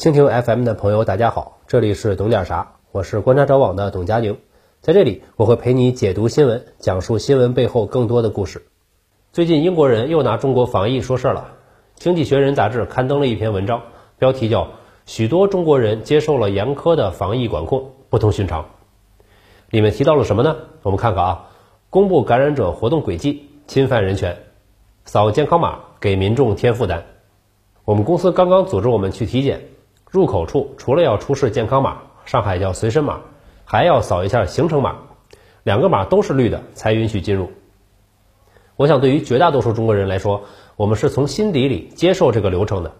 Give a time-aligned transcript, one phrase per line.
[0.00, 4.38] 蜻蜓 FM 的朋友，大家好，这里是懂点啥，我是观察者网的董佳宁，
[4.80, 8.64] 在这里我会陪你解读新闻，讲述新闻背后更多的故事。
[9.30, 11.52] 最近英国人又拿中国防疫说事儿了，
[12.02, 13.82] 《经济学人》杂志刊登了一篇文章，
[14.18, 14.64] 标题叫
[15.04, 18.62] 《许多中国人接受了严苛的防疫管控，不同寻常》。
[19.68, 20.56] 里面提到了什么呢？
[20.82, 21.50] 我们看看啊，
[21.90, 24.38] 公布感染者活动轨迹，侵犯人权，
[25.04, 27.04] 扫健康码给民众添负担。
[27.84, 29.60] 我们公司刚刚组织我们去体检。
[30.10, 33.20] 入口处除了要出示健康码，上海叫随身码，
[33.64, 34.96] 还要扫一下行程码，
[35.62, 37.52] 两个码都是绿的才允许进入。
[38.74, 40.42] 我想对于绝大多数中国人来说，
[40.74, 42.92] 我们是从心底里接受这个流程的。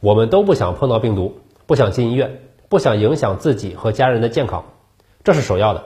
[0.00, 4.64] 我们都不想碰到病毒，不想进医院，不想影响自己和家人的健康，
[5.22, 5.84] 这是首要的。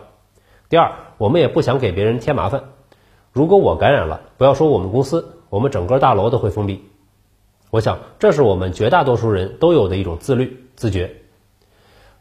[0.70, 2.64] 第二，我们也不想给别人添麻烦。
[3.30, 6.82] 如果我感染了，不要说我们公司，我们整个大楼都会封闭。
[7.76, 11.16] 我想，这是我们绝大多数人都有的一种自律、自觉。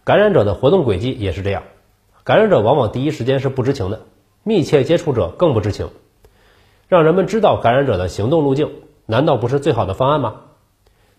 [0.04, 1.64] 感染者的活动轨迹也是这样，
[2.26, 4.02] 感染者往往第一时间是不知情的，
[4.44, 5.92] 密切接触者更不知情。
[6.90, 8.70] 让人们知道感染者的行动路径，
[9.06, 10.42] 难道不是最好的方案吗？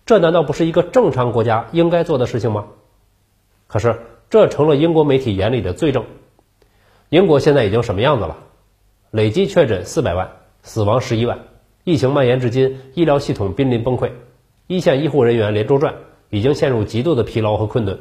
[0.05, 2.67] 这难道不是一个正常国家应该做的事情吗？
[3.65, 3.99] 可是，
[4.29, 6.05] 这成了英国媒体眼里的罪证。
[7.09, 8.37] 英国现在已经什么样子了？
[9.09, 10.29] 累计确诊四百万，
[10.61, 11.39] 死亡十一万。
[11.83, 14.11] 疫情蔓延至今，医疗系统濒临崩溃，
[14.67, 15.95] 一线医护人员连轴转，
[16.29, 17.99] 已经陷入极度的疲劳和困顿。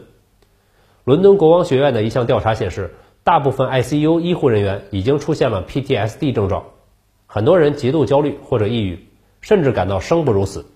[1.04, 6.64] 伦敦国王学院的一项调查显示，大部分 ICU 医护人员已经出现了 PTSD 症状，
[7.26, 9.06] 很多人极度焦虑或者抑郁，
[9.40, 10.66] 甚至感到生不如死。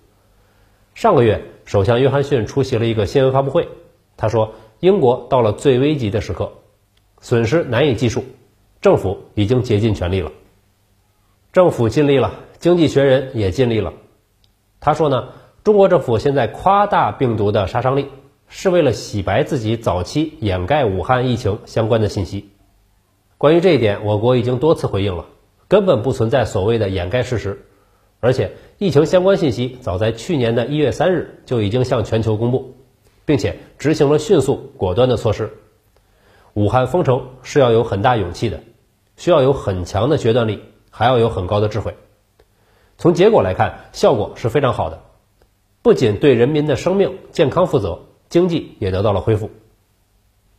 [0.95, 3.67] 上个月，首相约翰逊出席了一个新闻发布会，
[4.15, 6.51] 他说：“英国到了最危急的时刻，
[7.19, 8.23] 损失难以计数，
[8.81, 10.31] 政府已经竭尽全力了。”
[11.51, 12.33] 政府尽力了。
[12.59, 13.91] 经济学人也尽力了，
[14.79, 15.29] 他说呢，
[15.63, 18.07] 中国政府现在夸大病毒的杀伤力，
[18.47, 22.49] 是为了洗白自己早期掩盖武汉疫情相关的信息。
[23.37, 25.27] 关于这一点，我国已经多次回应了，
[25.67, 27.63] 根本不存在所谓的掩盖事实，
[28.19, 32.77] 而且疫情相关信息早在去年的一月三日就已经向全球公布，
[33.25, 35.53] 并且执行了迅速果断的措施。
[36.55, 38.61] 武汉封城是要有很大勇气的，
[39.15, 41.95] 需要有很强的决断力，还要有很高的智慧。
[42.97, 45.01] 从结果来看，效果是非常好的，
[45.83, 49.49] 不仅对人民的生命健康负责，经济也得到了恢复。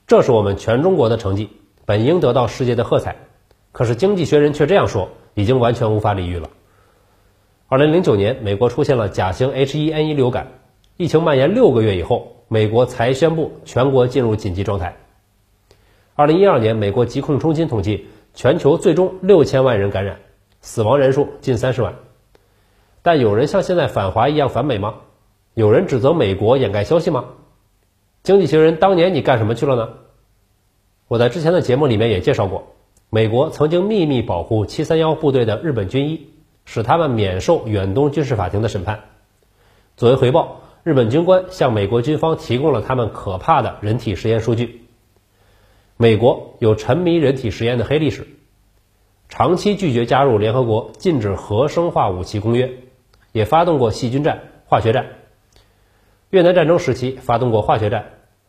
[0.09, 1.49] 这是我们全中国的成绩，
[1.85, 3.17] 本应得到世界的喝彩。
[3.71, 6.51] 可是《经济学人》却这样说，已经完全无法理喻了。
[7.69, 10.49] 二零零九年，美国出现了甲型 H1N1 流感，
[10.97, 14.97] 疫情蔓延六个月以后，美国才宣布全国进入紧急状态。
[16.15, 20.19] 二零一二年，美国疾控中心统计，全球最终六千万人感染，
[20.61, 21.95] 死亡人数近三十万。
[23.03, 24.97] 但有人像现在反华一样反美吗？
[25.55, 27.27] 有人指责美国掩盖消息吗？
[28.23, 29.89] 经济学人当年你干什么去了呢？
[31.09, 32.75] 我在之前的节目里面也介绍过，
[33.11, 36.29] 美国曾经秘密保护七三幺部队的日本军医，
[36.65, 39.01] 使他们免受远东军事法庭的审判。
[39.97, 44.87] 作为回报，日本军官向美国军方提供了他们可怕的人体实验数据。
[45.99, 48.27] 美国有沉迷人体实验的黑历史，
[49.29, 52.73] 长期拒绝加入联合国禁止核生化武器公约。
[53.33, 55.07] 也发动过细菌战、化学战。
[56.33, 58.07] 越南战争时期发动过化学战，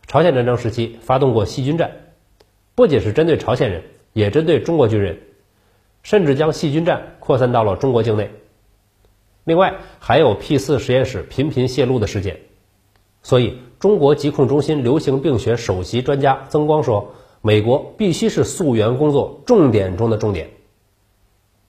[0.07, 1.91] 朝鲜战争时期发动过细菌战，
[2.75, 3.83] 不仅是针对朝鲜人，
[4.13, 5.19] 也针对中国军人，
[6.01, 8.31] 甚至将细菌战扩散到了中国境内。
[9.43, 12.39] 另外，还有 P 四实验室频频泄露的事件。
[13.21, 20.51] 所以，中国疾控中心流行病学首席专家曾光说：“美国必须是溯源工作重点中的重点。”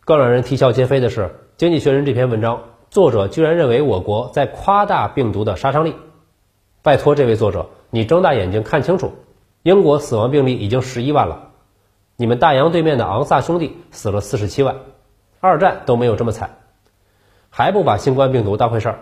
[0.06, 1.22] 更让人啼笑皆非的是，
[1.56, 2.62] 《经济学人》这篇文章。
[2.94, 5.96] 作者居然认为我国在夸大病毒的杀伤力，
[6.80, 9.10] 拜托这位作者，你睁大眼睛看清楚，
[9.64, 11.50] 英国死亡病例已经十一万了，
[12.14, 14.76] 你们大洋对面的昂萨兄弟死了四十七万，
[15.40, 16.58] 二战都没有这么惨，
[17.50, 19.00] 还不把新冠病毒当回事儿，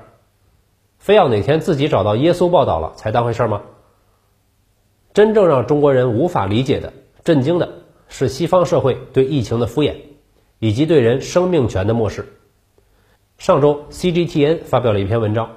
[0.97, 3.61] 非要哪天自己找到耶稣报道了才当回事儿吗？
[5.13, 6.91] 真正让中国人无法理解的、
[7.25, 7.69] 震惊的
[8.09, 9.97] 是西方社会对疫情的敷衍，
[10.61, 12.27] 以及对人生命权的漠视。
[13.43, 15.57] 上周，CGTN 发表了一篇文章，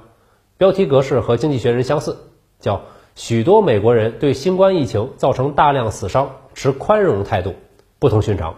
[0.58, 2.16] 标题格式和《经济学人》相似，
[2.58, 2.80] 叫
[3.14, 7.54] “许多美国人对新冠疫情造成大量死伤持宽容态度，
[8.00, 8.56] 不同寻常”。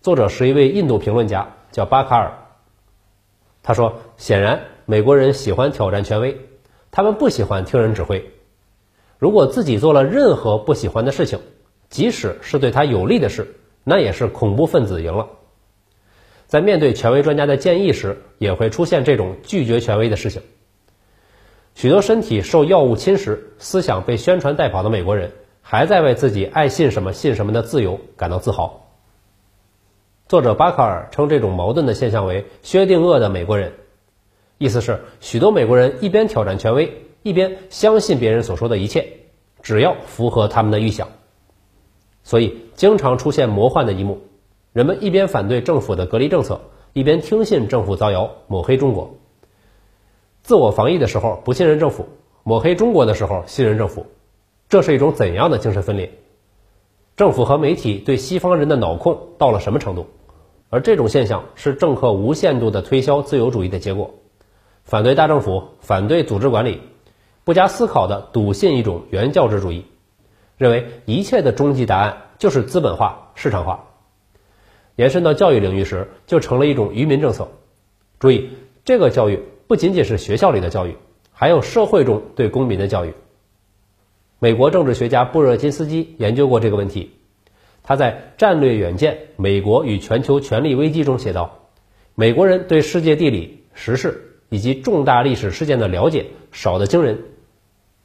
[0.00, 2.32] 作者是一位印度评论家，叫巴卡尔。
[3.62, 6.40] 他说：“显然，美国人喜欢挑战权威，
[6.90, 8.32] 他们不喜欢听人指挥。
[9.18, 11.40] 如果自己做了任何不喜欢的事情，
[11.90, 13.54] 即使是对他有利的事，
[13.84, 15.28] 那也是恐怖分子赢了。”
[16.54, 20.40] 在面对权威专家的建议时，也会出现这种拒绝权威的事情。
[21.74, 28.86] 许多身体受药物侵蚀、思想被宣传带跑的美国人，还在为自己爱信什么信什么的自由感到自豪。
[30.28, 33.72] 作者巴卡尔称这种矛盾的现象为“薛定谔的美国人”，
[34.58, 39.08] 意思是许多美国人一边挑战权威，一边相信别人所说的一切，
[39.60, 41.08] 只要符合他们的预想。
[42.22, 44.20] 所以经常出现魔幻的一幕：
[44.74, 46.60] 人们一边反对政府的隔离政策，
[46.94, 49.14] 一边听信政府造谣抹黑中国。
[50.42, 52.08] 自我防疫的时候不信任政府，
[52.42, 54.06] 抹黑中国的时候信任政府，
[54.68, 56.10] 这是一种怎样的精神分裂？
[57.14, 60.08] 政府和媒体对西方人的脑控到了什么程度？
[60.70, 64.12] 而这种现象是政客无限度的推销自由主义的结果。
[64.82, 66.80] 反对大政府，反对组织管理，
[67.44, 69.86] 不加思考的笃信一种原教旨主义，
[70.56, 73.84] 认为一切的终极答案就是资本化、市场化。
[74.96, 77.48] 延伸到教育领域时，就成了一种愚民政策。
[78.18, 78.50] 注意，
[78.84, 79.40] 这个教育。
[79.66, 80.94] 不仅仅是学校里的教育，
[81.32, 83.14] 还有社会中对公民的教育。
[84.38, 87.12] 美国政治学家布热津斯基研究过这个问题。
[87.82, 91.70] 他在《战略远见：美国与全球权力危机》中写道
[92.14, 97.22] ：“美国人对世界地理、时事以及重大历史事件的了解少得惊人，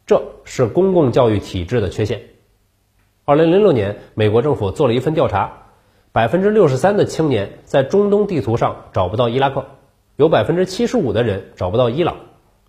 [0.07, 2.21] 这是公共教育体制的缺陷。”
[3.25, 5.68] 二零零六年，美国政府做了一份调查，
[6.11, 9.65] 百分之六十三的青年在中东地图上找不到伊拉克。
[10.15, 12.17] 有百分之七十五的人找不到伊朗，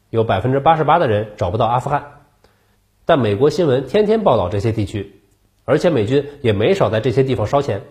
[0.09, 2.21] 有百分之八十八的人找不到阿富汗，
[3.05, 5.21] 但美国新闻天天报道这些地区，
[5.65, 7.83] 而且美军也没少在这些地方烧钱。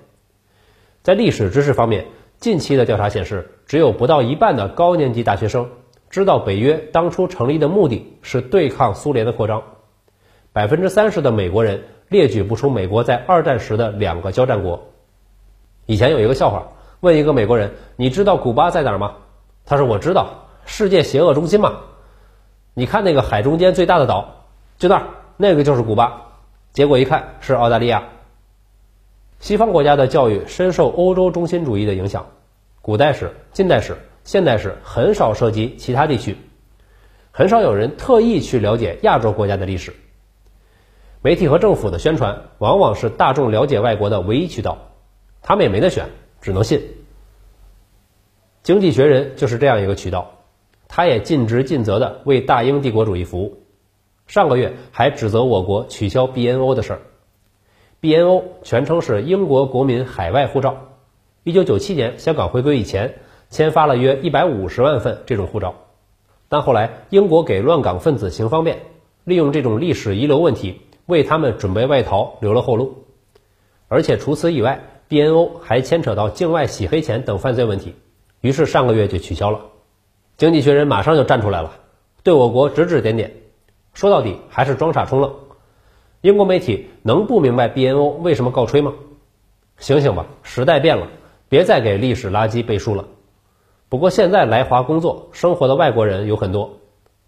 [1.01, 2.06] 在历史知识方面，
[2.38, 5.69] 近期的调查显示，只有不到一半的高年级大学生
[6.10, 9.63] 知道北约当初成立的目的是对抗苏联的扩张，
[10.54, 14.86] 百分之三十的美国人列举不出美国在二战时的两个交战国。
[15.89, 16.68] 以前有一个笑话，
[17.00, 19.15] 问一个美国人：“你知道古巴在哪儿吗？”
[19.65, 21.80] 他说：“我知道，世界邪恶中心嘛。
[22.75, 24.45] 你看那个海中间最大的岛，
[24.77, 26.27] 就那儿，那个就是古巴。
[26.74, 28.03] 结果一看是澳大利亚。
[29.39, 32.27] 西方国家的教育深受欧洲中心主义的影响，
[32.83, 36.38] 古代史、近代史、现代史很少涉及其他地区，
[37.31, 39.95] 很少有人特意去了解亚洲国家的历史。
[41.24, 44.77] 媒体和政府的宣传往往是大众了解外国的唯一渠道，
[45.41, 46.06] 他们也没得选，
[46.41, 46.81] 只能信。”
[48.62, 50.31] 经济学人就是这样一个渠道，
[50.88, 53.63] 他也尽职尽责的为大英帝国主义服务。
[54.27, 57.00] 上个月还指责我国取消 BNO 的事儿。
[58.01, 60.75] BNO 全称是英国国民海外护照。
[61.44, 63.15] 一九九七年香港回归以前，
[63.50, 65.74] 签发了约一百五十万份这种护照，
[66.47, 68.80] 但后来英国给乱港分子行方便，
[69.24, 73.06] 利用这种历史遗留问题为他们准备外逃留了后路。
[73.88, 77.96] 而且除此以外，BNO 还牵扯到境外洗黑钱等犯罪问题。
[78.42, 79.60] 于是上个月就取消了，
[80.38, 81.74] 经济学人马上就站出来了，
[82.24, 83.34] 对我国指指点点，
[83.94, 85.34] 说到底还是装傻充愣。
[86.22, 88.94] 英国媒体能不明白 BNO 为什么告吹吗？
[89.78, 91.08] 醒醒吧，时代变了，
[91.50, 93.06] 别再给历史垃圾背书了。
[93.90, 96.78] 不过现在来华工作生活的外国人有很多，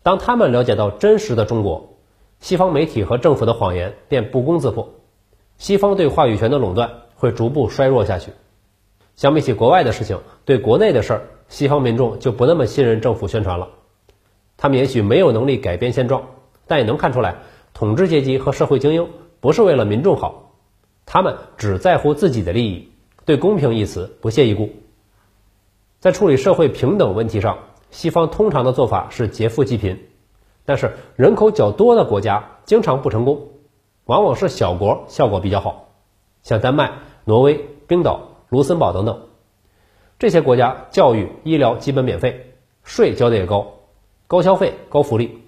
[0.03, 1.97] 当他们了解到真实的中国，
[2.39, 4.89] 西方媒体和政府的谎言便不攻自破，
[5.57, 6.89] 西方对话语权的垄断
[7.21, 8.31] 会逐步衰弱下去。
[9.15, 13.67] 相比起国外的事情，对国内的事儿，西方民众就不那么信任政府宣传了。
[14.57, 16.23] 他们也许没有能力改变现状，
[16.65, 17.35] 但也能看出来，
[17.75, 19.07] 统治阶级和社会精英
[19.39, 20.55] 不是为了民众好，
[21.05, 22.91] 他们只在乎自己的利益，
[23.23, 24.71] 对公平一词不屑一顾。
[25.99, 27.59] 在处理社会平等问题上，
[27.91, 29.99] 西方通常的做法是劫富济贫，
[30.65, 33.49] 但是人口较多的国家经常不成功，
[34.05, 35.89] 往往是小国效果比较好，
[36.41, 36.91] 像丹麦、
[37.25, 38.27] 挪威、冰岛。
[38.51, 39.17] 卢森堡等等，
[40.19, 43.65] 这些国家教育、医疗基本免费，税交的也高，
[44.27, 45.41] 高消费、高福利。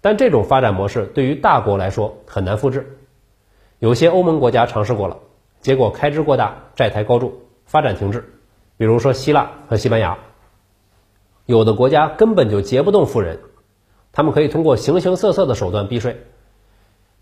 [0.00, 3.00] 但这种发展模式对于大国来说很难复制。
[3.80, 5.18] 有些欧盟国家尝试过了，
[5.60, 8.32] 结果开支过大，债台高筑，发展停滞。
[8.76, 10.16] 比如说希腊和西班牙，
[11.46, 13.40] 有的国家根本就劫不动富人，
[14.12, 16.16] 他们可以通过形形色色的手段避税。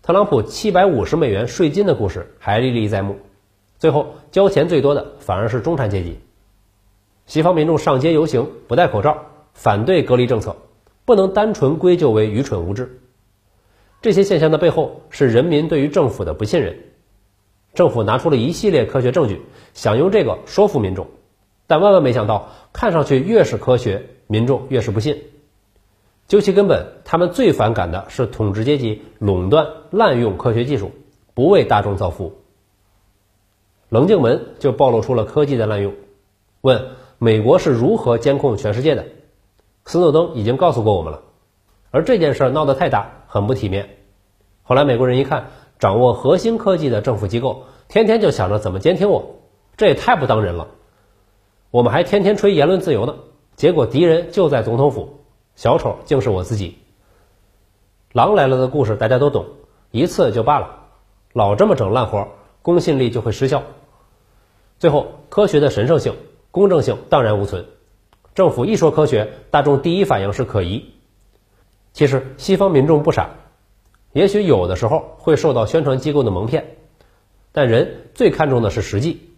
[0.03, 3.17] 特朗普七百五十美元税金的故事还历历在目。
[3.79, 6.19] 最后交钱最多的反而是中产阶级。
[7.25, 10.55] 西方民众上街游行不戴口罩，反对隔离政策，
[11.05, 13.01] 不能单纯归咎为愚蠢无知。
[14.01, 16.77] 这些现象的背后是人民对于政府的不信任。
[17.73, 19.41] 政府拿出了一系列科学证据，
[19.73, 21.07] 想用这个说服民众，
[21.67, 25.21] 但万万没想到，看上去越是科学，民众越是不信。
[26.27, 30.91] 究其根本，他们最反感的是统治阶级垄断滥用科学技术，
[31.33, 32.33] 不为大众造福。
[33.89, 35.93] 棱镜门就暴露出了科技的滥用。
[36.61, 39.05] 问美国是如何监控全世界的？
[39.85, 41.21] 斯诺登已经告诉过我们了。
[41.89, 43.97] 而这件事闹得太大，很不体面。
[44.63, 45.47] 后来美国人一看，
[45.79, 49.37] 掌握核心科技的政府机构天天就想着怎么监听我，
[49.77, 50.67] 这也太不当人了。
[51.71, 53.15] 我们还天天吹言论自由呢，
[53.55, 55.21] 结果敌人就在总统府，
[55.55, 56.77] 小丑竟是我自己。
[58.11, 59.45] 狼来了的故事大家都懂，
[59.91, 60.87] 一次就罢了，
[61.31, 62.27] 老这么整烂活，
[62.61, 63.63] 公信力就会失效。
[64.79, 66.15] 最后，科学的神圣性、
[66.51, 67.65] 公正性荡然无存。
[68.35, 70.93] 政府一说科学，大众第一反应是可疑。
[71.93, 73.31] 其实西方民众不傻，
[74.13, 76.75] 也许有的时候会受到宣传机构的蒙骗，
[77.51, 79.31] 但人最看重的是实际。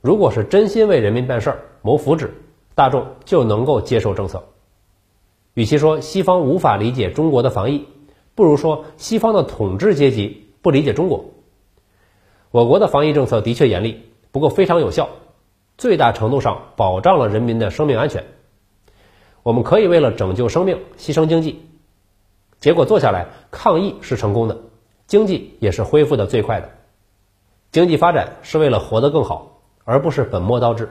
[0.00, 2.30] 如果是真心为人民办事儿、谋福祉，
[2.74, 4.42] 大众就能够接受政策。
[5.52, 7.86] 与其说西方无法理解中国的防疫，
[8.34, 11.26] 不如说西方的统治阶级不理解中国。
[12.50, 14.00] 我国的防疫政策的确严厉。
[14.32, 15.08] 不过非常有效，
[15.78, 18.24] 最大程度上保障了人民的生命安全。
[19.42, 21.64] 我们可以为了拯救生命牺牲经济，
[22.58, 24.58] 结果做下来抗疫是成功的，
[25.06, 26.70] 经济也是恢复的最快的。
[27.70, 30.88] 经济发展是为了活得更好，而不是本末倒置。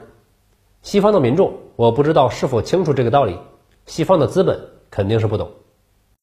[0.82, 3.38] 西方的民众我不知道是否清楚这个道理，
[3.86, 5.50] 西方的资本肯定是不懂。